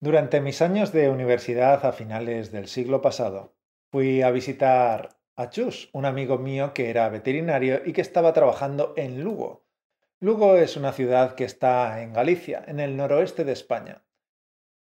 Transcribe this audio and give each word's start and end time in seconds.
Durante 0.00 0.40
mis 0.40 0.62
años 0.62 0.92
de 0.92 1.10
universidad 1.10 1.84
a 1.84 1.90
finales 1.90 2.52
del 2.52 2.68
siglo 2.68 3.02
pasado, 3.02 3.56
fui 3.90 4.22
a 4.22 4.30
visitar 4.30 5.18
a 5.34 5.50
Chus, 5.50 5.90
un 5.92 6.04
amigo 6.04 6.38
mío 6.38 6.72
que 6.72 6.88
era 6.88 7.08
veterinario 7.08 7.82
y 7.84 7.92
que 7.92 8.00
estaba 8.00 8.32
trabajando 8.32 8.94
en 8.96 9.24
Lugo. 9.24 9.66
Lugo 10.20 10.56
es 10.56 10.76
una 10.76 10.92
ciudad 10.92 11.34
que 11.34 11.42
está 11.42 12.00
en 12.00 12.12
Galicia, 12.12 12.62
en 12.68 12.78
el 12.78 12.96
noroeste 12.96 13.44
de 13.44 13.50
España. 13.50 14.04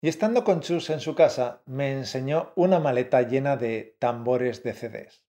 Y 0.01 0.09
estando 0.09 0.43
con 0.43 0.59
Chus 0.59 0.89
en 0.89 0.99
su 0.99 1.15
casa, 1.15 1.61
me 1.65 1.93
enseñó 1.93 2.51
una 2.57 2.79
maleta 2.79 3.21
llena 3.21 3.55
de 3.55 3.95
tambores 3.99 4.63
de 4.63 4.73
CDs. 4.73 5.23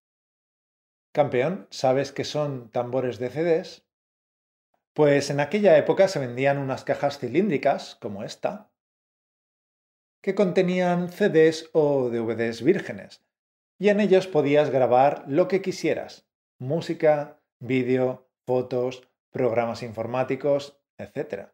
Campeón, 1.12 1.68
¿sabes 1.71 2.11
qué 2.11 2.25
son 2.25 2.73
tambores 2.73 3.21
de 3.21 3.30
CDs? 3.30 3.87
Pues 4.95 5.30
en 5.30 5.39
aquella 5.39 5.79
época 5.79 6.09
se 6.09 6.18
vendían 6.18 6.59
unas 6.59 6.82
cajas 6.82 7.18
cilíndricas, 7.18 7.96
como 8.00 8.25
esta, 8.25 8.73
que 10.27 10.34
contenían 10.34 11.09
CDs 11.09 11.70
o 11.73 12.10
DVDs 12.10 12.60
vírgenes, 12.60 13.24
y 13.78 13.91
en 13.91 14.01
ellos 14.01 14.27
podías 14.27 14.70
grabar 14.70 15.23
lo 15.28 15.46
que 15.46 15.62
quisieras, 15.62 16.28
música, 16.59 17.41
vídeo, 17.60 18.28
fotos, 18.45 19.09
programas 19.30 19.84
informáticos, 19.84 20.82
etc. 20.98 21.51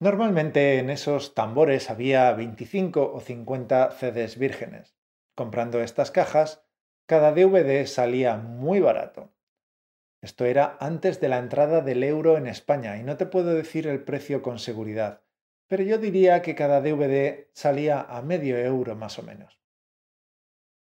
Normalmente 0.00 0.78
en 0.78 0.88
esos 0.88 1.34
tambores 1.34 1.90
había 1.90 2.32
25 2.32 3.12
o 3.12 3.20
50 3.20 3.90
CDs 3.90 4.38
vírgenes. 4.38 4.96
Comprando 5.36 5.82
estas 5.82 6.10
cajas, 6.10 6.64
cada 7.04 7.32
DVD 7.32 7.84
salía 7.84 8.38
muy 8.38 8.80
barato. 8.80 9.34
Esto 10.22 10.46
era 10.46 10.78
antes 10.80 11.20
de 11.20 11.28
la 11.28 11.36
entrada 11.36 11.82
del 11.82 12.02
euro 12.02 12.38
en 12.38 12.46
España 12.46 12.96
y 12.96 13.02
no 13.02 13.18
te 13.18 13.26
puedo 13.26 13.52
decir 13.52 13.86
el 13.86 14.02
precio 14.02 14.40
con 14.40 14.58
seguridad, 14.58 15.21
pero 15.72 15.84
yo 15.84 15.96
diría 15.96 16.42
que 16.42 16.54
cada 16.54 16.82
DVD 16.82 17.48
salía 17.54 18.02
a 18.02 18.20
medio 18.20 18.58
euro 18.58 18.94
más 18.94 19.18
o 19.18 19.22
menos. 19.22 19.58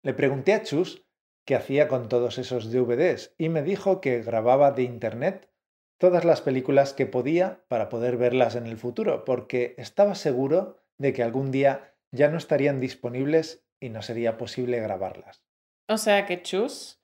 Le 0.02 0.12
pregunté 0.12 0.54
a 0.54 0.64
Chus 0.64 1.06
qué 1.46 1.54
hacía 1.54 1.86
con 1.86 2.08
todos 2.08 2.36
esos 2.38 2.72
DVDs 2.72 3.32
y 3.38 3.48
me 3.48 3.62
dijo 3.62 4.00
que 4.00 4.22
grababa 4.22 4.72
de 4.72 4.82
Internet 4.82 5.52
todas 5.98 6.24
las 6.24 6.40
películas 6.40 6.94
que 6.94 7.06
podía 7.06 7.62
para 7.68 7.88
poder 7.88 8.16
verlas 8.16 8.56
en 8.56 8.66
el 8.66 8.76
futuro, 8.76 9.24
porque 9.24 9.76
estaba 9.78 10.16
seguro 10.16 10.82
de 10.98 11.12
que 11.12 11.22
algún 11.22 11.52
día 11.52 11.94
ya 12.10 12.26
no 12.26 12.36
estarían 12.36 12.80
disponibles 12.80 13.64
y 13.78 13.88
no 13.90 14.02
sería 14.02 14.36
posible 14.36 14.80
grabarlas. 14.80 15.44
O 15.88 15.96
sea 15.96 16.26
que 16.26 16.42
Chus 16.42 17.00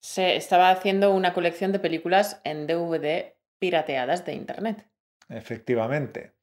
se 0.00 0.36
estaba 0.36 0.70
haciendo 0.70 1.12
una 1.12 1.34
colección 1.34 1.72
de 1.72 1.80
películas 1.80 2.40
en 2.44 2.68
DVD 2.68 3.34
pirateadas 3.58 4.24
de 4.24 4.34
Internet. 4.34 4.88
Efectivamente. 5.28 6.37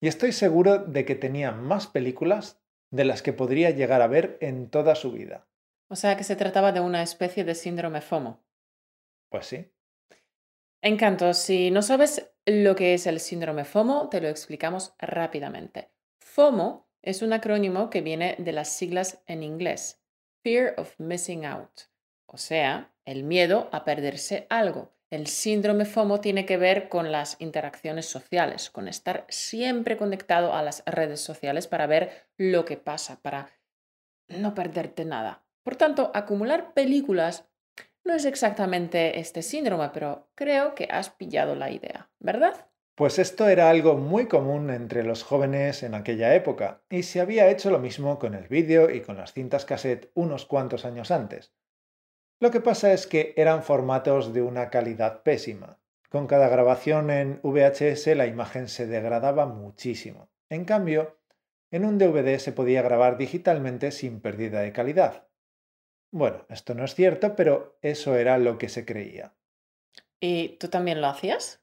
Y 0.00 0.08
estoy 0.08 0.32
seguro 0.32 0.78
de 0.78 1.04
que 1.04 1.14
tenía 1.14 1.52
más 1.52 1.86
películas 1.86 2.60
de 2.90 3.04
las 3.04 3.22
que 3.22 3.32
podría 3.32 3.70
llegar 3.70 4.02
a 4.02 4.06
ver 4.06 4.38
en 4.40 4.68
toda 4.70 4.94
su 4.94 5.12
vida. 5.12 5.46
O 5.88 5.96
sea 5.96 6.16
que 6.16 6.24
se 6.24 6.36
trataba 6.36 6.72
de 6.72 6.80
una 6.80 7.02
especie 7.02 7.44
de 7.44 7.54
síndrome 7.54 8.00
FOMO. 8.00 8.42
Pues 9.28 9.46
sí. 9.46 9.70
Encanto, 10.82 11.34
si 11.34 11.70
no 11.70 11.82
sabes 11.82 12.32
lo 12.46 12.74
que 12.74 12.94
es 12.94 13.06
el 13.06 13.20
síndrome 13.20 13.64
FOMO, 13.64 14.08
te 14.08 14.20
lo 14.20 14.28
explicamos 14.28 14.94
rápidamente. 14.98 15.90
FOMO 16.20 16.88
es 17.02 17.22
un 17.22 17.32
acrónimo 17.32 17.90
que 17.90 18.00
viene 18.00 18.36
de 18.38 18.52
las 18.52 18.68
siglas 18.68 19.22
en 19.26 19.42
inglés, 19.42 20.02
Fear 20.42 20.74
of 20.78 20.98
Missing 20.98 21.44
Out, 21.44 21.82
o 22.26 22.38
sea, 22.38 22.94
el 23.04 23.24
miedo 23.24 23.68
a 23.72 23.84
perderse 23.84 24.46
algo. 24.48 24.92
El 25.10 25.26
síndrome 25.26 25.86
FOMO 25.86 26.20
tiene 26.20 26.46
que 26.46 26.56
ver 26.56 26.88
con 26.88 27.10
las 27.10 27.34
interacciones 27.40 28.06
sociales, 28.06 28.70
con 28.70 28.86
estar 28.86 29.26
siempre 29.28 29.96
conectado 29.96 30.54
a 30.54 30.62
las 30.62 30.84
redes 30.86 31.20
sociales 31.20 31.66
para 31.66 31.88
ver 31.88 32.28
lo 32.36 32.64
que 32.64 32.76
pasa, 32.76 33.20
para 33.20 33.50
no 34.28 34.54
perderte 34.54 35.04
nada. 35.04 35.42
Por 35.64 35.74
tanto, 35.74 36.12
acumular 36.14 36.74
películas 36.74 37.48
no 38.04 38.14
es 38.14 38.24
exactamente 38.24 39.18
este 39.18 39.42
síndrome, 39.42 39.90
pero 39.92 40.30
creo 40.36 40.76
que 40.76 40.88
has 40.88 41.10
pillado 41.10 41.56
la 41.56 41.72
idea, 41.72 42.08
¿verdad? 42.20 42.68
Pues 42.94 43.18
esto 43.18 43.48
era 43.48 43.68
algo 43.68 43.96
muy 43.96 44.28
común 44.28 44.70
entre 44.70 45.02
los 45.02 45.24
jóvenes 45.24 45.82
en 45.82 45.94
aquella 45.94 46.36
época, 46.36 46.82
y 46.88 47.02
se 47.02 47.20
había 47.20 47.48
hecho 47.48 47.70
lo 47.70 47.80
mismo 47.80 48.20
con 48.20 48.34
el 48.34 48.46
vídeo 48.46 48.88
y 48.88 49.00
con 49.00 49.16
las 49.16 49.32
cintas 49.32 49.64
cassette 49.64 50.12
unos 50.14 50.46
cuantos 50.46 50.84
años 50.84 51.10
antes. 51.10 51.52
Lo 52.40 52.50
que 52.50 52.60
pasa 52.60 52.94
es 52.94 53.06
que 53.06 53.34
eran 53.36 53.62
formatos 53.62 54.32
de 54.32 54.40
una 54.40 54.70
calidad 54.70 55.22
pésima. 55.22 55.78
Con 56.08 56.26
cada 56.26 56.48
grabación 56.48 57.10
en 57.10 57.38
VHS 57.42 58.16
la 58.16 58.26
imagen 58.26 58.66
se 58.68 58.86
degradaba 58.86 59.44
muchísimo. 59.44 60.30
En 60.48 60.64
cambio, 60.64 61.18
en 61.70 61.84
un 61.84 61.98
DVD 61.98 62.38
se 62.38 62.52
podía 62.52 62.80
grabar 62.80 63.18
digitalmente 63.18 63.92
sin 63.92 64.20
pérdida 64.20 64.60
de 64.62 64.72
calidad. 64.72 65.28
Bueno, 66.10 66.46
esto 66.48 66.74
no 66.74 66.84
es 66.84 66.94
cierto, 66.94 67.36
pero 67.36 67.78
eso 67.82 68.16
era 68.16 68.38
lo 68.38 68.56
que 68.56 68.70
se 68.70 68.86
creía. 68.86 69.34
¿Y 70.18 70.56
tú 70.56 70.68
también 70.68 71.02
lo 71.02 71.08
hacías? 71.08 71.60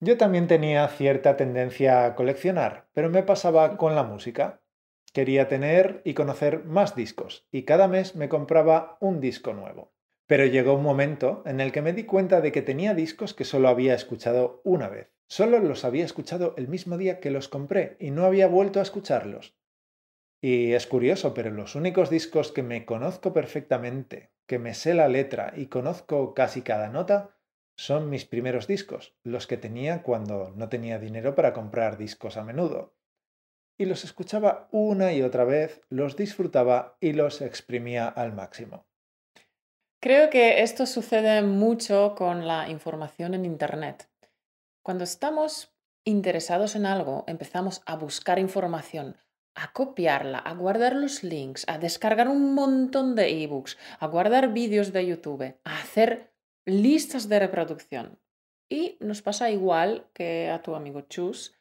Yo 0.00 0.18
también 0.18 0.48
tenía 0.48 0.86
cierta 0.88 1.36
tendencia 1.36 2.04
a 2.04 2.16
coleccionar, 2.16 2.88
pero 2.92 3.08
me 3.08 3.22
pasaba 3.22 3.76
con 3.76 3.94
la 3.94 4.02
música. 4.02 4.60
Quería 5.14 5.46
tener 5.46 6.02
y 6.04 6.14
conocer 6.14 6.64
más 6.64 6.96
discos 6.96 7.46
y 7.52 7.62
cada 7.62 7.86
mes 7.86 8.16
me 8.16 8.28
compraba 8.28 8.98
un 9.00 9.20
disco 9.20 9.52
nuevo. 9.52 9.94
Pero 10.26 10.44
llegó 10.44 10.74
un 10.74 10.82
momento 10.82 11.44
en 11.46 11.60
el 11.60 11.70
que 11.70 11.82
me 11.82 11.92
di 11.92 12.02
cuenta 12.02 12.40
de 12.40 12.50
que 12.50 12.62
tenía 12.62 12.94
discos 12.94 13.32
que 13.32 13.44
solo 13.44 13.68
había 13.68 13.94
escuchado 13.94 14.60
una 14.64 14.88
vez. 14.88 15.12
Solo 15.28 15.60
los 15.60 15.84
había 15.84 16.04
escuchado 16.04 16.54
el 16.56 16.66
mismo 16.66 16.98
día 16.98 17.20
que 17.20 17.30
los 17.30 17.48
compré 17.48 17.96
y 18.00 18.10
no 18.10 18.24
había 18.24 18.48
vuelto 18.48 18.80
a 18.80 18.82
escucharlos. 18.82 19.56
Y 20.40 20.72
es 20.72 20.88
curioso, 20.88 21.32
pero 21.32 21.52
los 21.52 21.76
únicos 21.76 22.10
discos 22.10 22.50
que 22.50 22.64
me 22.64 22.84
conozco 22.84 23.32
perfectamente, 23.32 24.32
que 24.48 24.58
me 24.58 24.74
sé 24.74 24.94
la 24.94 25.06
letra 25.06 25.54
y 25.56 25.66
conozco 25.66 26.34
casi 26.34 26.62
cada 26.62 26.88
nota, 26.88 27.38
son 27.76 28.10
mis 28.10 28.24
primeros 28.24 28.66
discos, 28.66 29.14
los 29.22 29.46
que 29.46 29.58
tenía 29.58 30.02
cuando 30.02 30.52
no 30.56 30.68
tenía 30.68 30.98
dinero 30.98 31.36
para 31.36 31.52
comprar 31.52 31.98
discos 31.98 32.36
a 32.36 32.42
menudo 32.42 32.96
y 33.76 33.86
los 33.86 34.04
escuchaba 34.04 34.68
una 34.70 35.12
y 35.12 35.22
otra 35.22 35.44
vez, 35.44 35.80
los 35.88 36.16
disfrutaba 36.16 36.96
y 37.00 37.12
los 37.12 37.40
exprimía 37.40 38.08
al 38.08 38.32
máximo. 38.32 38.86
Creo 40.00 40.28
que 40.28 40.62
esto 40.62 40.86
sucede 40.86 41.42
mucho 41.42 42.14
con 42.14 42.46
la 42.46 42.68
información 42.68 43.34
en 43.34 43.44
Internet. 43.44 44.10
Cuando 44.82 45.04
estamos 45.04 45.74
interesados 46.04 46.76
en 46.76 46.84
algo, 46.84 47.24
empezamos 47.26 47.82
a 47.86 47.96
buscar 47.96 48.38
información, 48.38 49.16
a 49.54 49.72
copiarla, 49.72 50.38
a 50.38 50.52
guardar 50.54 50.94
los 50.94 51.22
links, 51.22 51.64
a 51.68 51.78
descargar 51.78 52.28
un 52.28 52.54
montón 52.54 53.14
de 53.14 53.44
ebooks, 53.44 53.78
a 53.98 54.06
guardar 54.06 54.52
vídeos 54.52 54.92
de 54.92 55.06
YouTube, 55.06 55.56
a 55.64 55.78
hacer 55.80 56.34
listas 56.66 57.28
de 57.28 57.38
reproducción. 57.38 58.18
Y 58.68 58.98
nos 59.00 59.22
pasa 59.22 59.50
igual 59.50 60.08
que 60.12 60.50
a 60.50 60.62
tu 60.62 60.74
amigo 60.74 61.02
Chus, 61.02 61.54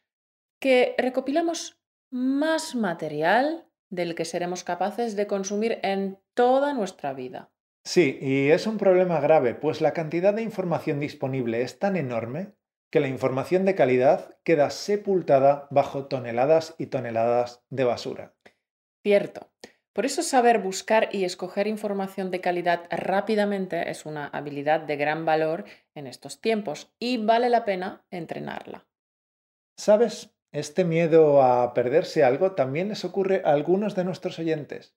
que 0.60 0.96
recopilamos 0.98 1.83
más 2.14 2.76
material 2.76 3.66
del 3.90 4.14
que 4.14 4.24
seremos 4.24 4.64
capaces 4.64 5.16
de 5.16 5.26
consumir 5.26 5.80
en 5.82 6.20
toda 6.36 6.74
nuestra 6.76 7.12
vida. 7.14 7.52
Sí, 7.84 8.20
y 8.22 8.52
es 8.52 8.68
un 8.68 8.78
problema 8.78 9.20
grave, 9.20 9.56
pues 9.56 9.82
la 9.82 9.94
cantidad 9.94 10.34
de 10.34 10.44
información 10.44 11.00
disponible 11.00 11.64
es 11.64 11.80
tan 11.80 11.96
enorme 11.96 12.54
que 12.92 13.00
la 13.00 13.08
información 13.08 13.66
de 13.66 13.74
calidad 13.74 14.38
queda 14.44 14.70
sepultada 14.70 15.68
bajo 15.72 16.06
toneladas 16.06 16.76
y 16.78 16.86
toneladas 16.86 17.64
de 17.72 17.84
basura. 17.84 18.36
Cierto. 19.04 19.52
Por 19.92 20.06
eso 20.06 20.22
saber 20.22 20.60
buscar 20.60 21.10
y 21.12 21.24
escoger 21.24 21.66
información 21.68 22.30
de 22.30 22.42
calidad 22.42 22.88
rápidamente 22.92 23.90
es 23.90 24.06
una 24.06 24.28
habilidad 24.28 24.82
de 24.82 24.98
gran 24.98 25.26
valor 25.26 25.66
en 25.96 26.06
estos 26.06 26.42
tiempos 26.42 26.94
y 27.00 27.18
vale 27.18 27.50
la 27.50 27.66
pena 27.66 28.06
entrenarla. 28.12 28.88
¿Sabes? 29.78 30.33
Este 30.54 30.86
miedo 30.86 31.42
a 31.42 31.74
perderse 31.74 32.24
algo 32.24 32.52
también 32.52 32.90
les 32.90 33.04
ocurre 33.04 33.42
a 33.44 33.54
algunos 33.54 33.96
de 33.96 34.04
nuestros 34.04 34.38
oyentes. 34.38 34.96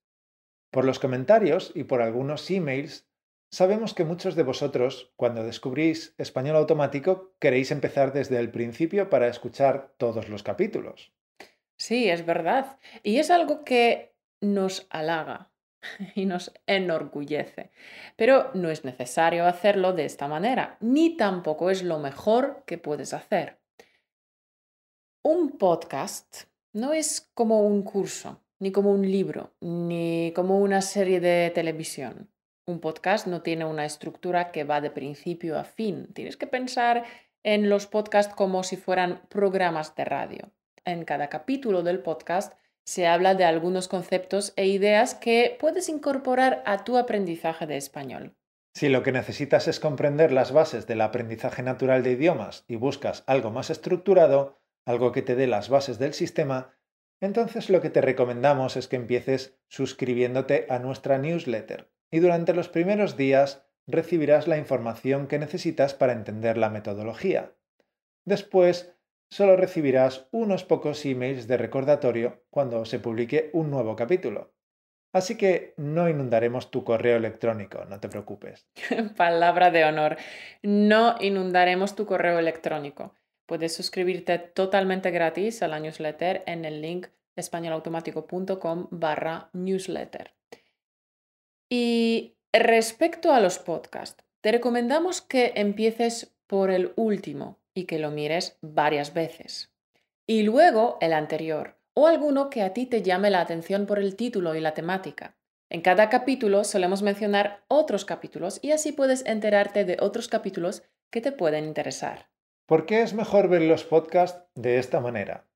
Por 0.71 0.85
los 0.85 0.99
comentarios 0.99 1.73
y 1.75 1.85
por 1.85 2.03
algunos 2.03 2.51
emails, 2.51 3.09
sabemos 3.51 3.95
que 3.95 4.05
muchos 4.05 4.35
de 4.35 4.43
vosotros, 4.43 5.15
cuando 5.17 5.45
descubrís 5.45 6.15
español 6.19 6.57
automático, 6.57 7.35
queréis 7.39 7.71
empezar 7.71 8.13
desde 8.13 8.39
el 8.39 8.51
principio 8.51 9.09
para 9.09 9.29
escuchar 9.29 9.95
todos 9.97 10.29
los 10.29 10.43
capítulos. 10.43 11.15
Sí, 11.79 12.11
es 12.11 12.27
verdad. 12.27 12.79
Y 13.03 13.17
es 13.17 13.31
algo 13.31 13.65
que 13.65 14.15
nos 14.43 14.87
halaga 14.91 15.53
y 16.15 16.27
nos 16.27 16.53
enorgullece. 16.67 17.71
Pero 18.17 18.51
no 18.53 18.69
es 18.69 18.85
necesario 18.85 19.47
hacerlo 19.47 19.95
de 19.95 20.05
esta 20.05 20.29
manera, 20.29 20.77
ni 20.81 21.17
tampoco 21.17 21.71
es 21.71 21.83
lo 21.83 21.99
mejor 21.99 22.63
que 22.67 22.77
puedes 22.77 23.15
hacer. 23.15 23.57
Un 25.29 25.59
podcast 25.59 26.45
no 26.73 26.93
es 26.93 27.33
como 27.35 27.67
un 27.67 27.83
curso, 27.83 28.45
ni 28.61 28.71
como 28.71 28.93
un 28.93 29.11
libro, 29.11 29.57
ni 29.61 30.33
como 30.37 30.61
una 30.61 30.81
serie 30.81 31.19
de 31.19 31.51
televisión. 31.53 32.31
Un 32.65 32.79
podcast 32.79 33.27
no 33.27 33.43
tiene 33.43 33.65
una 33.65 33.85
estructura 33.85 34.53
que 34.53 34.63
va 34.63 34.81
de 34.81 34.93
principio 34.93 35.59
a 35.59 35.65
fin. 35.65 36.13
Tienes 36.15 36.37
que 36.37 36.47
pensar 36.47 37.03
en 37.43 37.69
los 37.69 37.89
podcasts 37.89 38.33
como 38.37 38.63
si 38.63 38.77
fueran 38.77 39.21
programas 39.29 39.97
de 39.97 40.05
radio. 40.05 40.53
en 40.85 41.05
cada 41.05 41.29
capítulo 41.29 41.83
del 41.83 41.99
podcast 41.99 42.53
se 42.85 43.09
habla 43.09 43.35
de 43.35 43.47
algunos 43.47 43.89
conceptos 43.89 44.53
e 44.55 44.69
ideas 44.69 45.17
que 45.17 45.57
puedes 45.59 45.89
incorporar 45.89 46.63
a 46.67 46.85
tu 46.85 46.97
aprendizaje 46.97 47.67
de 47.67 47.77
español. 47.77 48.37
Si 48.77 48.89
lo 48.89 49.03
que 49.03 49.11
necesitas 49.11 49.67
es 49.67 49.81
comprender 49.81 50.31
las 50.31 50.53
bases 50.53 50.87
del 50.87 51.01
aprendizaje 51.01 51.65
natural 51.65 52.05
de 52.05 52.13
idiomas 52.13 52.65
y 52.69 52.77
buscas 52.77 53.25
algo 53.27 53.51
más 53.51 53.71
estructurado, 53.71 54.61
algo 54.87 55.13
que 55.13 55.23
te 55.23 55.35
dé 55.35 55.47
las 55.47 55.69
bases 55.69 55.99
del 55.99 56.15
sistema, 56.15 56.75
entonces 57.21 57.69
lo 57.69 57.81
que 57.83 57.91
te 57.91 58.01
recomendamos 58.01 58.77
es 58.77 58.89
que 58.89 58.97
empieces 58.97 59.59
suscribiéndote 59.69 60.67
a 60.71 60.79
nuestra 60.79 61.19
newsletter 61.19 61.91
y 62.11 62.21
durante 62.21 62.55
los 62.55 62.69
primeros 62.69 63.17
días 63.17 63.67
recibirás 63.87 64.49
la 64.49 64.59
información 64.59 65.27
que 65.27 65.39
necesitas 65.39 65.95
para 65.95 66.13
entender 66.13 66.57
la 66.57 66.71
metodología. 66.71 67.53
Después, 68.25 68.95
solo 69.31 69.57
recibirás 69.57 70.29
unos 70.33 70.65
pocos 70.65 71.05
emails 71.05 71.47
de 71.47 71.57
recordatorio 71.57 72.45
cuando 72.51 72.85
se 72.85 72.99
publique 72.99 73.51
un 73.53 73.71
nuevo 73.71 73.97
capítulo. 73.97 74.53
Así 75.13 75.37
que 75.37 75.73
no 75.77 76.09
inundaremos 76.09 76.71
tu 76.71 76.85
correo 76.85 77.17
electrónico, 77.17 77.85
no 77.87 78.01
te 78.01 78.09
preocupes. 78.09 78.69
Palabra 79.17 79.71
de 79.71 79.85
honor, 79.85 80.17
no 80.63 81.17
inundaremos 81.21 81.97
tu 81.97 82.05
correo 82.07 82.39
electrónico. 82.39 83.15
Puedes 83.47 83.75
suscribirte 83.75 84.39
totalmente 84.39 85.11
gratis 85.11 85.63
a 85.63 85.69
la 85.69 85.81
newsletter 85.81 86.43
en 86.47 86.65
el 86.65 86.83
link 86.83 87.07
españolautomático.com 87.37 88.89
barra 88.91 89.51
newsletter. 89.53 90.35
Y 91.69 92.37
respecto 92.53 93.33
a 93.33 93.41
los 93.41 93.59
podcasts, 93.59 94.25
te 94.41 94.53
recomendamos 94.53 95.21
que 95.21 95.53
empieces 95.57 96.35
por 96.47 96.71
el 96.71 96.93
último 96.97 97.59
y 97.75 97.85
que 97.85 97.99
lo 97.99 98.11
mires 98.11 98.59
varias 98.63 99.15
veces. 99.15 99.73
Y 100.27 100.43
luego 100.43 100.99
el 101.01 101.13
anterior, 101.13 101.79
o 101.95 102.07
alguno 102.07 102.51
que 102.51 102.63
a 102.63 102.73
ti 102.73 102.87
te 102.87 103.03
llame 103.03 103.31
la 103.31 103.41
atención 103.41 103.87
por 103.87 103.99
el 103.99 104.17
título 104.17 104.55
y 104.55 104.61
la 104.61 104.75
temática. 104.75 105.37
En 105.69 105.81
cada 105.81 106.09
capítulo 106.09 106.65
solemos 106.65 107.03
mencionar 107.03 107.65
otros 107.69 108.05
capítulos 108.05 108.61
y 108.63 108.71
así 108.71 108.93
puedes 108.93 109.25
enterarte 109.27 109.85
de 109.85 109.97
otros 110.01 110.29
capítulos 110.29 110.83
que 111.11 111.21
te 111.21 111.33
pueden 111.33 111.65
interesar. 111.65 112.29
¿Por 112.67 112.85
qué 112.85 113.03
es 113.03 113.15
mejor 113.15 113.49
ver 113.49 113.63
los 113.63 113.85
podcasts 113.85 114.45
de 114.57 114.79
esta 114.79 115.01
manera? 115.01 115.47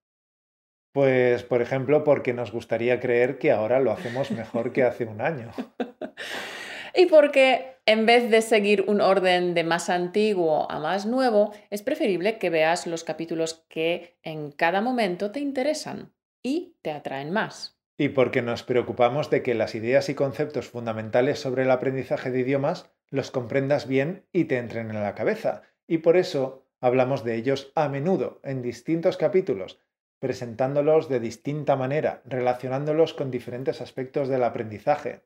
Pues, 0.93 1.43
por 1.43 1.61
ejemplo, 1.61 2.05
porque 2.05 2.33
nos 2.33 2.53
gustaría 2.53 3.01
creer 3.01 3.39
que 3.39 3.51
ahora 3.51 3.81
lo 3.81 3.91
hacemos 3.91 4.31
mejor 4.31 4.73
que 4.73 4.85
hace 4.85 5.05
un 5.05 5.21
año. 5.21 5.51
y 6.95 7.07
porque 7.07 7.79
en 7.85 8.07
vez 8.07 8.31
de 8.31 8.43
seguir 8.43 8.85
un 8.87 9.01
orden 9.01 9.55
de 9.55 9.65
más 9.65 9.91
antiguo 9.91 10.71
a 10.71 10.79
más 10.79 11.05
nuevo, 11.05 11.53
es 11.71 11.83
preferible 11.83 12.39
que 12.39 12.51
veas 12.51 12.87
los 12.87 13.03
capítulos 13.03 13.65
que 13.69 14.17
en 14.23 14.53
cada 14.53 14.81
momento 14.81 15.33
te 15.33 15.41
interesan 15.41 16.13
y 16.45 16.77
te 16.83 16.93
atraen 16.93 17.33
más. 17.33 17.77
Y 17.99 18.11
porque 18.11 18.41
nos 18.41 18.63
preocupamos 18.63 19.31
de 19.31 19.43
que 19.43 19.55
las 19.55 19.75
ideas 19.75 20.09
y 20.09 20.15
conceptos 20.15 20.69
fundamentales 20.69 21.41
sobre 21.41 21.65
el 21.65 21.71
aprendizaje 21.73 22.31
de 22.31 22.41
idiomas 22.41 22.93
los 23.09 23.33
comprendas 23.33 23.89
bien 23.89 24.27
y 24.33 24.45
te 24.45 24.59
entren 24.59 24.91
en 24.91 25.03
la 25.03 25.17
cabeza. 25.17 25.63
Y 25.89 25.99
por 25.99 26.17
eso 26.17 26.70
Hablamos 26.81 27.25
de 27.25 27.37
ellos 27.37 27.73
a 27.75 27.89
menudo 27.89 28.41
en 28.43 28.63
distintos 28.63 29.17
capítulos, 29.17 29.79
presentándolos 30.19 31.09
de 31.09 31.21
distinta 31.21 31.77
manera, 31.77 32.23
relacionándolos 32.25 33.15
con 33.15 33.31
diferentes 33.31 33.81
aspectos 33.81 34.29
del 34.29 34.45
aprendizaje. 34.45 35.23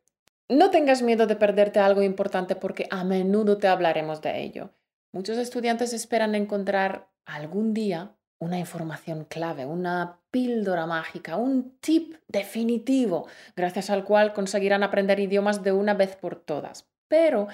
No 0.48 0.70
tengas 0.70 1.02
miedo 1.02 1.26
de 1.26 1.36
perderte 1.36 1.78
algo 1.80 2.02
importante 2.02 2.56
porque 2.56 2.86
a 2.90 3.04
menudo 3.04 3.58
te 3.58 3.68
hablaremos 3.68 4.20
de 4.20 4.42
ello. 4.42 4.70
Muchos 5.12 5.38
estudiantes 5.38 5.92
esperan 5.92 6.34
encontrar 6.34 7.08
algún 7.24 7.72
día 7.72 8.16
una 8.40 8.58
información 8.58 9.24
clave, 9.24 9.64
una 9.64 10.20
píldora 10.30 10.86
mágica, 10.86 11.36
un 11.36 11.78
tip 11.78 12.16
definitivo, 12.28 13.26
gracias 13.56 13.90
al 13.90 14.04
cual 14.04 14.32
conseguirán 14.32 14.82
aprender 14.82 15.18
idiomas 15.20 15.62
de 15.62 15.72
una 15.72 15.94
vez 15.94 16.16
por 16.16 16.36
todas. 16.36 16.90
Pero 17.08 17.48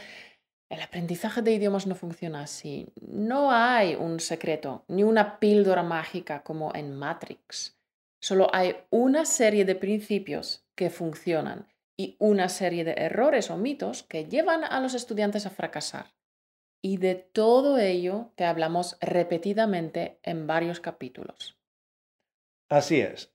el 0.70 0.80
aprendizaje 0.80 1.42
de 1.42 1.52
idiomas 1.52 1.86
no 1.88 1.96
funciona 1.96 2.42
así. 2.42 2.86
No 3.00 3.50
hay 3.50 3.96
un 3.96 4.20
secreto 4.20 4.84
ni 4.86 5.02
una 5.02 5.40
píldora 5.40 5.82
mágica 5.82 6.42
como 6.42 6.72
en 6.74 6.96
Matrix. 6.96 7.76
Solo 8.20 8.48
hay 8.52 8.76
una 8.90 9.24
serie 9.24 9.64
de 9.64 9.74
principios 9.74 10.64
que 10.76 10.88
funcionan 10.88 11.66
y 11.96 12.16
una 12.20 12.48
serie 12.48 12.84
de 12.84 12.92
errores 12.92 13.50
o 13.50 13.56
mitos 13.56 14.04
que 14.04 14.26
llevan 14.26 14.62
a 14.62 14.80
los 14.80 14.94
estudiantes 14.94 15.44
a 15.44 15.50
fracasar. 15.50 16.14
Y 16.80 16.98
de 16.98 17.16
todo 17.16 17.78
ello 17.78 18.30
te 18.36 18.44
hablamos 18.44 18.96
repetidamente 19.00 20.20
en 20.22 20.46
varios 20.46 20.78
capítulos. 20.78 21.58
Así 22.68 23.00
es. 23.00 23.34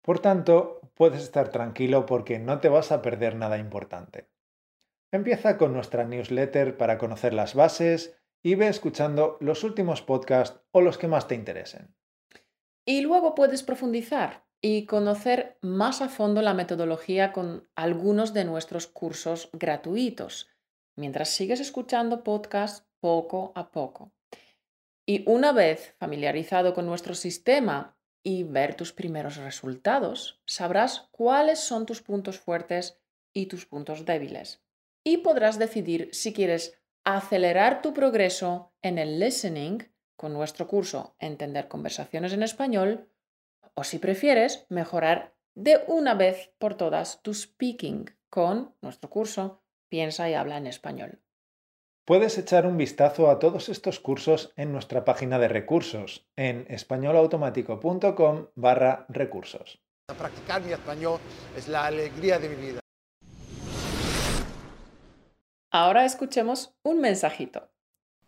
Por 0.00 0.20
tanto, 0.20 0.80
puedes 0.94 1.22
estar 1.22 1.50
tranquilo 1.50 2.06
porque 2.06 2.38
no 2.38 2.60
te 2.60 2.68
vas 2.68 2.92
a 2.92 3.02
perder 3.02 3.34
nada 3.34 3.58
importante. 3.58 4.28
Empieza 5.10 5.56
con 5.56 5.72
nuestra 5.72 6.04
newsletter 6.04 6.76
para 6.76 6.98
conocer 6.98 7.32
las 7.32 7.54
bases 7.54 8.18
y 8.42 8.56
ve 8.56 8.68
escuchando 8.68 9.38
los 9.40 9.64
últimos 9.64 10.02
podcasts 10.02 10.60
o 10.70 10.82
los 10.82 10.98
que 10.98 11.08
más 11.08 11.26
te 11.26 11.34
interesen. 11.34 11.94
Y 12.84 13.00
luego 13.00 13.34
puedes 13.34 13.62
profundizar 13.62 14.44
y 14.60 14.84
conocer 14.84 15.56
más 15.62 16.02
a 16.02 16.10
fondo 16.10 16.42
la 16.42 16.52
metodología 16.52 17.32
con 17.32 17.68
algunos 17.74 18.34
de 18.34 18.44
nuestros 18.44 18.86
cursos 18.86 19.48
gratuitos, 19.54 20.50
mientras 20.94 21.30
sigues 21.30 21.60
escuchando 21.60 22.22
podcasts 22.22 22.86
poco 23.00 23.52
a 23.54 23.70
poco. 23.70 24.12
Y 25.06 25.24
una 25.26 25.52
vez 25.52 25.94
familiarizado 25.98 26.74
con 26.74 26.84
nuestro 26.84 27.14
sistema 27.14 27.96
y 28.22 28.42
ver 28.42 28.74
tus 28.74 28.92
primeros 28.92 29.38
resultados, 29.38 30.42
sabrás 30.44 31.08
cuáles 31.12 31.60
son 31.60 31.86
tus 31.86 32.02
puntos 32.02 32.38
fuertes 32.38 33.00
y 33.32 33.46
tus 33.46 33.64
puntos 33.64 34.04
débiles 34.04 34.62
y 35.08 35.16
podrás 35.16 35.58
decidir 35.58 36.10
si 36.12 36.34
quieres 36.34 36.78
acelerar 37.02 37.80
tu 37.80 37.94
progreso 37.94 38.74
en 38.82 38.98
el 38.98 39.18
listening 39.18 39.78
con 40.16 40.34
nuestro 40.34 40.68
curso 40.68 41.16
Entender 41.18 41.66
conversaciones 41.66 42.34
en 42.34 42.42
español 42.42 43.08
o 43.72 43.84
si 43.84 43.98
prefieres 43.98 44.66
mejorar 44.68 45.34
de 45.54 45.82
una 45.86 46.12
vez 46.12 46.52
por 46.58 46.74
todas 46.74 47.22
tu 47.22 47.32
speaking 47.32 48.10
con 48.28 48.74
nuestro 48.82 49.08
curso 49.08 49.62
Piensa 49.88 50.28
y 50.28 50.34
habla 50.34 50.58
en 50.58 50.66
español. 50.66 51.22
Puedes 52.04 52.36
echar 52.36 52.66
un 52.66 52.76
vistazo 52.76 53.30
a 53.30 53.38
todos 53.38 53.70
estos 53.70 54.00
cursos 54.00 54.52
en 54.56 54.72
nuestra 54.72 55.06
página 55.06 55.38
de 55.38 55.48
recursos 55.48 56.28
en 56.36 56.66
españolautomático.com 56.68 58.48
barra 58.54 59.06
recursos. 59.08 59.80
Practicar 60.18 60.60
mi 60.60 60.72
español 60.72 61.18
es 61.56 61.66
la 61.68 61.86
alegría 61.86 62.38
de 62.38 62.48
mi 62.50 62.56
vida. 62.56 62.80
Ahora 65.70 66.06
escuchemos 66.06 66.74
un 66.82 67.00
mensajito. 67.00 67.68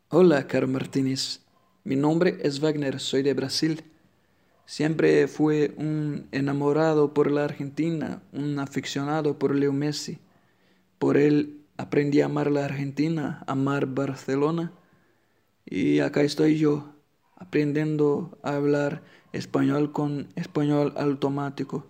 Hola, 0.09 0.47
Caro 0.47 0.69
Martínez. 0.69 1.41
Mi 1.85 1.97
nombre 1.97 2.39
es 2.43 2.61
Wagner, 2.61 3.01
soy 3.01 3.23
de 3.23 3.33
Brasil. 3.33 3.83
Siempre 4.67 5.27
fui 5.27 5.73
un 5.79 6.29
enamorado 6.33 7.15
por 7.15 7.31
la 7.31 7.45
Argentina, 7.45 8.23
un 8.33 8.59
aficionado 8.59 9.39
por 9.39 9.55
Leo 9.55 9.73
Messi. 9.73 10.19
Por 10.99 11.17
él 11.17 11.65
aprendí 11.79 12.21
a 12.21 12.27
amar 12.27 12.51
la 12.51 12.67
Argentina, 12.67 13.43
amar 13.47 13.87
Barcelona. 13.87 14.73
Y 15.65 16.01
acá 16.01 16.21
estoy 16.21 16.59
yo, 16.59 16.95
aprendiendo 17.37 18.39
a 18.43 18.57
hablar 18.57 19.03
español 19.33 19.93
con 19.93 20.29
español 20.37 20.93
automático. 20.97 21.87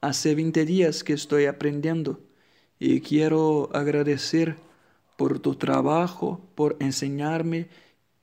Hace 0.00 0.36
20 0.36 0.64
días 0.64 1.02
que 1.02 1.14
estoy 1.14 1.46
aprendiendo 1.46 2.20
y 2.78 3.00
quiero 3.00 3.70
agradecer 3.74 4.56
por 5.16 5.38
tu 5.38 5.56
trabajo, 5.56 6.40
por 6.54 6.76
enseñarme 6.80 7.68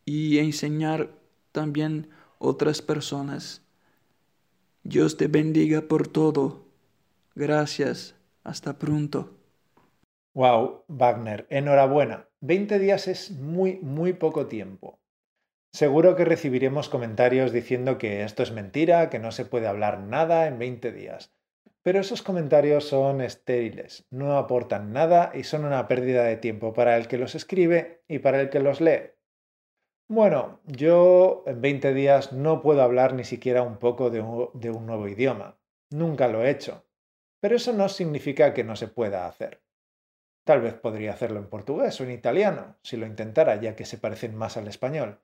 y 0.05 0.39
enseñar 0.39 1.11
también 1.51 2.09
otras 2.39 2.81
personas. 2.81 3.63
Dios 4.83 5.17
te 5.17 5.27
bendiga 5.27 5.81
por 5.81 6.07
todo. 6.07 6.65
Gracias. 7.35 8.15
Hasta 8.43 8.79
pronto. 8.79 9.37
Wow, 10.33 10.85
Wagner, 10.87 11.45
enhorabuena. 11.49 12.27
20 12.39 12.79
días 12.79 13.07
es 13.07 13.31
muy, 13.31 13.77
muy 13.81 14.13
poco 14.13 14.47
tiempo. 14.47 14.99
Seguro 15.73 16.15
que 16.15 16.25
recibiremos 16.25 16.89
comentarios 16.89 17.51
diciendo 17.51 17.97
que 17.97 18.23
esto 18.23 18.43
es 18.43 18.51
mentira, 18.51 19.09
que 19.09 19.19
no 19.19 19.31
se 19.31 19.45
puede 19.45 19.67
hablar 19.67 19.99
nada 19.99 20.47
en 20.47 20.57
20 20.57 20.91
días. 20.91 21.31
Pero 21.83 21.99
esos 21.99 22.21
comentarios 22.21 22.87
son 22.87 23.21
estériles, 23.21 24.05
no 24.11 24.37
aportan 24.37 24.93
nada 24.93 25.31
y 25.33 25.43
son 25.43 25.65
una 25.65 25.87
pérdida 25.87 26.23
de 26.23 26.37
tiempo 26.37 26.73
para 26.73 26.95
el 26.95 27.07
que 27.07 27.17
los 27.17 27.33
escribe 27.33 28.03
y 28.07 28.19
para 28.19 28.39
el 28.39 28.49
que 28.49 28.59
los 28.59 28.81
lee. 28.81 29.11
Bueno, 30.07 30.59
yo 30.65 31.43
en 31.47 31.61
20 31.61 31.93
días 31.93 32.33
no 32.33 32.61
puedo 32.61 32.81
hablar 32.81 33.13
ni 33.13 33.23
siquiera 33.23 33.63
un 33.63 33.77
poco 33.77 34.09
de 34.09 34.19
un, 34.19 34.85
nuevo 34.85 35.07
idioma. 35.07 35.57
Nunca 35.89 36.27
lo 36.27 36.43
he 36.43 36.49
hecho. 36.49 36.85
Pero 37.39 37.55
eso 37.55 37.73
no 37.73 37.89
significa 37.89 38.53
que 38.53 38.65
no 38.65 38.75
se 38.75 38.89
pueda 38.89 39.25
hacer. 39.25 39.63
Tal 40.43 40.61
vez 40.61 40.73
podría 40.73 41.13
hacerlo 41.13 41.39
en 41.39 41.49
portugués 41.49 41.99
o 41.99 42.03
en 42.03 42.11
italiano, 42.11 42.75
si 42.83 42.97
lo 42.97 43.05
intentara, 43.07 43.55
ya 43.55 43.75
que 43.75 43.85
se 43.85 43.97
parecen 43.97 44.35
más 44.35 44.57
al 44.57 44.67
español. 44.67 45.21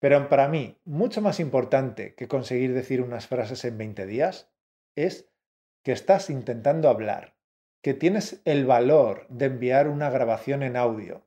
Pero 0.00 0.28
para 0.28 0.48
mí, 0.48 0.78
mucho 0.84 1.22
más 1.22 1.40
importante 1.40 2.14
que 2.14 2.28
conseguir 2.28 2.74
decir 2.74 3.00
unas 3.00 3.26
frases 3.26 3.64
en 3.64 3.78
20 3.78 4.06
días 4.06 4.52
es 4.96 5.33
que 5.84 5.92
estás 5.92 6.30
intentando 6.30 6.88
hablar, 6.88 7.36
que 7.82 7.94
tienes 7.94 8.40
el 8.46 8.64
valor 8.64 9.26
de 9.28 9.44
enviar 9.44 9.88
una 9.88 10.10
grabación 10.10 10.62
en 10.62 10.76
audio, 10.76 11.26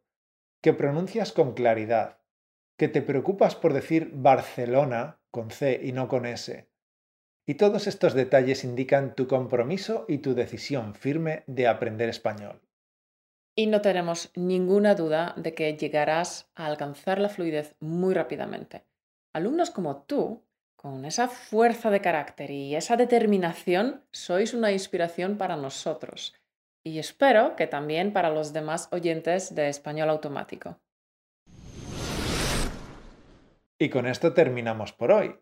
que 0.61 0.73
pronuncias 0.73 1.31
con 1.31 1.53
claridad, 1.53 2.17
que 2.75 2.87
te 2.87 3.03
preocupas 3.03 3.55
por 3.55 3.73
decir 3.73 4.11
Barcelona 4.13 5.19
con 5.31 5.51
C 5.51 5.79
y 5.83 5.91
no 5.91 6.07
con 6.07 6.25
S. 6.25 6.67
Y 7.45 7.53
todos 7.53 7.85
estos 7.87 8.15
detalles 8.15 8.63
indican 8.63 9.15
tu 9.15 9.27
compromiso 9.27 10.05
y 10.07 10.17
tu 10.17 10.33
decisión 10.33 10.95
firme 10.95 11.43
de 11.45 11.67
aprender 11.67 12.09
español. 12.09 12.59
Y 13.55 13.67
no 13.67 13.81
tenemos 13.81 14.31
ninguna 14.35 14.95
duda 14.95 15.33
de 15.37 15.53
que 15.53 15.77
llegarás 15.77 16.49
a 16.55 16.65
alcanzar 16.65 17.19
la 17.19 17.29
fluidez 17.29 17.75
muy 17.79 18.13
rápidamente. 18.13 18.83
Alumnos 19.33 19.69
como 19.69 20.03
tú, 20.03 20.43
con 20.77 21.05
esa 21.05 21.27
fuerza 21.27 21.89
de 21.89 22.01
carácter 22.01 22.51
y 22.51 22.75
esa 22.75 22.95
determinación, 22.95 24.05
sois 24.11 24.53
una 24.53 24.71
inspiración 24.71 25.37
para 25.37 25.57
nosotros. 25.57 26.35
Y 26.83 26.99
espero 26.99 27.55
que 27.55 27.67
también 27.67 28.13
para 28.13 28.29
los 28.29 28.53
demás 28.53 28.87
oyentes 28.91 29.53
de 29.55 29.67
español 29.67 30.09
automático. 30.09 30.79
Y 33.79 33.89
con 33.89 34.05
esto 34.07 34.33
terminamos 34.33 34.93
por 34.93 35.11
hoy. 35.11 35.35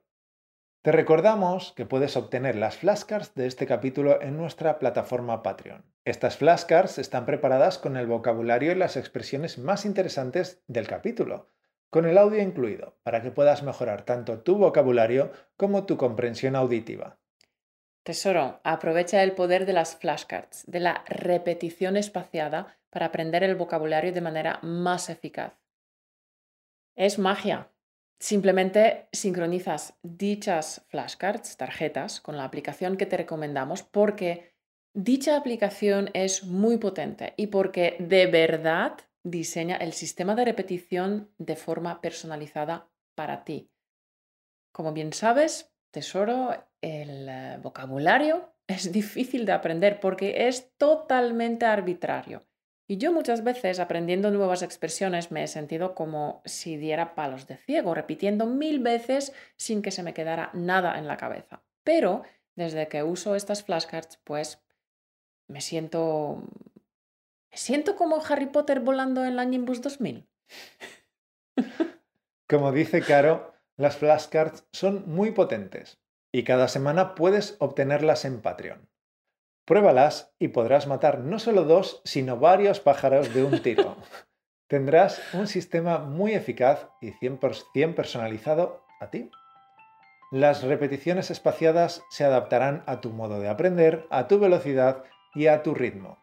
Te 0.81 0.91
recordamos 0.91 1.73
que 1.73 1.85
puedes 1.85 2.15
obtener 2.15 2.55
las 2.55 2.77
flashcards 2.77 3.33
de 3.35 3.47
este 3.47 3.65
capítulo 3.65 4.21
en 4.21 4.37
nuestra 4.37 4.79
plataforma 4.79 5.43
Patreon. 5.43 5.83
Estas 6.05 6.37
flashcards 6.37 6.97
están 6.97 7.25
preparadas 7.25 7.77
con 7.77 7.97
el 7.97 8.07
vocabulario 8.07 8.71
y 8.71 8.75
las 8.75 8.95
expresiones 8.95 9.57
más 9.57 9.85
interesantes 9.85 10.63
del 10.67 10.87
capítulo, 10.87 11.49
con 11.95 12.05
el 12.05 12.17
audio 12.17 12.41
incluido, 12.41 12.97
para 13.03 13.21
que 13.21 13.31
puedas 13.31 13.63
mejorar 13.63 14.01
tanto 14.01 14.39
tu 14.39 14.57
vocabulario 14.57 15.31
como 15.55 15.85
tu 15.85 15.95
comprensión 15.95 16.57
auditiva. 16.57 17.19
Tesoro, 18.03 18.59
aprovecha 18.65 19.23
el 19.23 19.31
poder 19.31 19.65
de 19.65 19.71
las 19.71 19.95
flashcards, 19.95 20.65
de 20.67 20.81
la 20.81 21.05
repetición 21.07 21.95
espaciada 21.95 22.77
para 22.89 23.05
aprender 23.05 23.45
el 23.45 23.55
vocabulario 23.55 24.11
de 24.11 24.19
manera 24.19 24.59
más 24.61 25.09
eficaz. 25.09 25.53
Es 26.97 27.17
magia, 27.17 27.69
Simplemente 28.19 29.07
sincronizas 29.13 29.97
dichas 30.03 30.85
flashcards, 30.89 31.55
tarjetas, 31.55 32.19
con 32.19 32.35
la 32.35 32.43
aplicación 32.43 32.97
que 32.97 33.05
te 33.05 33.15
recomendamos 33.15 33.83
porque 33.83 34.53
dicha 34.93 35.37
aplicación 35.37 36.09
es 36.13 36.43
muy 36.43 36.77
potente 36.77 37.33
y 37.37 37.47
porque 37.47 37.95
de 37.99 38.27
verdad 38.27 38.97
diseña 39.25 39.75
el 39.77 39.93
sistema 39.93 40.35
de 40.35 40.45
repetición 40.45 41.31
de 41.39 41.55
forma 41.55 41.99
personalizada 41.99 42.89
para 43.15 43.43
ti. 43.43 43.71
Como 44.71 44.93
bien 44.93 45.13
sabes, 45.13 45.73
tesoro, 45.91 46.53
el 46.81 47.27
eh, 47.27 47.59
vocabulario 47.61 48.53
es 48.67 48.91
difícil 48.91 49.45
de 49.45 49.53
aprender 49.53 49.99
porque 49.99 50.47
es 50.47 50.77
totalmente 50.77 51.65
arbitrario. 51.65 52.43
Y 52.87 52.97
yo 52.97 53.11
muchas 53.11 53.43
veces 53.43 53.79
aprendiendo 53.79 54.29
nuevas 54.29 54.61
expresiones 54.61 55.31
me 55.31 55.43
he 55.43 55.47
sentido 55.47 55.95
como 55.95 56.43
si 56.45 56.77
diera 56.77 57.15
palos 57.15 57.47
de 57.47 57.57
ciego, 57.57 57.95
repitiendo 57.95 58.45
mil 58.45 58.79
veces 58.79 59.33
sin 59.57 59.81
que 59.81 59.89
se 59.89 60.03
me 60.03 60.13
quedara 60.13 60.51
nada 60.53 60.99
en 60.99 61.07
la 61.07 61.17
cabeza. 61.17 61.63
Pero 61.83 62.21
desde 62.55 62.87
que 62.87 63.01
uso 63.01 63.33
estas 63.33 63.63
flashcards, 63.63 64.17
pues 64.23 64.63
me 65.47 65.61
siento... 65.61 66.43
Siento 67.55 67.95
como 67.95 68.21
Harry 68.29 68.47
Potter 68.47 68.81
volando 68.81 69.23
en 69.23 69.37
la 69.37 69.45
Nimbus 69.45 69.81
2000. 69.81 70.27
Como 72.49 72.71
dice 72.73 73.01
Caro, 73.01 73.53
las 73.77 73.95
flashcards 73.95 74.67
son 74.73 75.03
muy 75.07 75.31
potentes 75.31 75.97
y 76.33 76.43
cada 76.43 76.67
semana 76.67 77.15
puedes 77.15 77.55
obtenerlas 77.59 78.25
en 78.25 78.41
Patreon. 78.41 78.89
Pruébalas 79.65 80.35
y 80.37 80.49
podrás 80.49 80.85
matar 80.85 81.19
no 81.19 81.39
solo 81.39 81.63
dos, 81.63 82.01
sino 82.03 82.37
varios 82.37 82.81
pájaros 82.81 83.33
de 83.33 83.45
un 83.45 83.61
tiro. 83.61 83.95
Tendrás 84.67 85.21
un 85.33 85.47
sistema 85.47 85.99
muy 85.99 86.33
eficaz 86.33 86.89
y 86.99 87.11
100% 87.11 87.95
personalizado 87.95 88.85
a 88.99 89.09
ti. 89.11 89.31
Las 90.29 90.63
repeticiones 90.63 91.31
espaciadas 91.31 92.03
se 92.09 92.25
adaptarán 92.25 92.83
a 92.85 92.99
tu 92.99 93.11
modo 93.11 93.39
de 93.39 93.47
aprender, 93.47 94.05
a 94.09 94.27
tu 94.27 94.39
velocidad 94.39 95.03
y 95.33 95.47
a 95.47 95.63
tu 95.63 95.73
ritmo. 95.73 96.19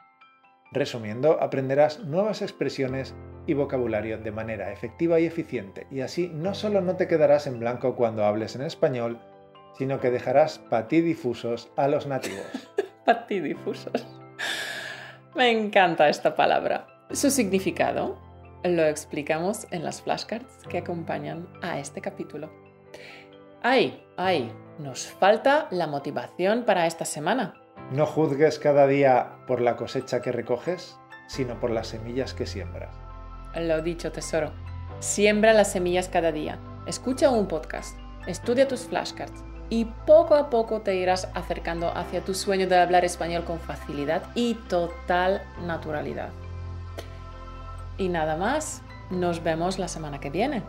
Resumiendo, 0.72 1.40
aprenderás 1.40 2.00
nuevas 2.00 2.40
expresiones 2.40 3.14
y 3.46 3.54
vocabulario 3.54 4.18
de 4.18 4.30
manera 4.30 4.72
efectiva 4.72 5.20
y 5.20 5.26
eficiente, 5.26 5.86
y 5.90 6.00
así 6.00 6.30
no 6.32 6.54
solo 6.54 6.80
no 6.80 6.96
te 6.96 7.08
quedarás 7.08 7.46
en 7.46 7.60
blanco 7.60 7.94
cuando 7.94 8.24
hables 8.24 8.56
en 8.56 8.62
español, 8.62 9.20
sino 9.76 10.00
que 10.00 10.10
dejarás 10.10 10.58
patidifusos 10.58 11.70
a 11.76 11.88
los 11.88 12.06
nativos. 12.06 12.46
patidifusos. 13.04 14.06
Me 15.34 15.50
encanta 15.50 16.08
esta 16.08 16.36
palabra. 16.36 16.86
Su 17.10 17.30
significado 17.30 18.18
lo 18.64 18.84
explicamos 18.84 19.66
en 19.70 19.84
las 19.84 20.02
flashcards 20.02 20.58
que 20.68 20.78
acompañan 20.78 21.48
a 21.62 21.78
este 21.78 22.00
capítulo. 22.00 22.50
¡Ay! 23.62 24.02
¡Ay! 24.16 24.52
Nos 24.78 25.06
falta 25.06 25.68
la 25.70 25.86
motivación 25.86 26.64
para 26.64 26.86
esta 26.86 27.04
semana. 27.04 27.61
No 27.92 28.06
juzgues 28.06 28.58
cada 28.58 28.86
día 28.86 29.32
por 29.46 29.60
la 29.60 29.76
cosecha 29.76 30.22
que 30.22 30.32
recoges, 30.32 30.96
sino 31.26 31.60
por 31.60 31.70
las 31.70 31.88
semillas 31.88 32.32
que 32.32 32.46
siembras. 32.46 32.94
Lo 33.54 33.82
dicho, 33.82 34.10
tesoro. 34.10 34.50
Siembra 35.00 35.52
las 35.52 35.72
semillas 35.72 36.08
cada 36.08 36.32
día. 36.32 36.58
Escucha 36.86 37.28
un 37.28 37.48
podcast. 37.48 37.98
Estudia 38.26 38.66
tus 38.66 38.86
flashcards 38.86 39.44
y 39.68 39.84
poco 40.06 40.36
a 40.36 40.48
poco 40.48 40.80
te 40.80 40.94
irás 40.94 41.28
acercando 41.34 41.94
hacia 41.94 42.22
tu 42.22 42.32
sueño 42.32 42.66
de 42.66 42.78
hablar 42.78 43.04
español 43.04 43.44
con 43.44 43.58
facilidad 43.58 44.22
y 44.34 44.54
total 44.54 45.42
naturalidad. 45.66 46.30
Y 47.98 48.08
nada 48.08 48.36
más, 48.36 48.80
nos 49.10 49.42
vemos 49.42 49.78
la 49.78 49.88
semana 49.88 50.18
que 50.18 50.30
viene. 50.30 50.62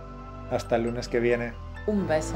Hasta 0.51 0.75
el 0.75 0.83
lunes 0.83 1.07
que 1.07 1.21
viene. 1.21 1.53
Un 1.87 2.05
beso. 2.05 2.35